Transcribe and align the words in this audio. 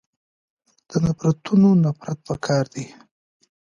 د 0.89 0.91
نفرتونونه 1.05 1.77
نفرت 1.85 2.17
پکار 2.27 2.65
دی. 2.73 2.85